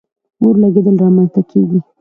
اور 0.41 0.55
لګېدل 0.61 0.95
را 1.01 1.09
منځ 1.15 1.29
ته 1.33 1.41
کیږي. 1.49 1.79